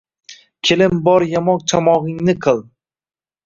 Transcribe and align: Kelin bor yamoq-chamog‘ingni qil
Kelin 0.69 1.03
bor 1.09 1.27
yamoq-chamog‘ingni 1.35 2.39
qil 2.47 2.67